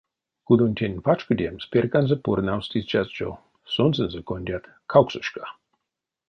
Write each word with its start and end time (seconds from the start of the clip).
Кудонтень 0.47 1.03
пачкодемс 1.05 1.63
перьканзо 1.71 2.15
пурнавсть 2.23 2.77
истят 2.79 3.07
жо, 3.17 3.31
сонсензэ 3.73 4.21
кондят, 4.27 4.63
кавксошка. 4.91 5.43